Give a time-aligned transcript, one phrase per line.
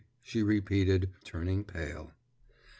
[0.23, 2.11] she repeated, turning pale.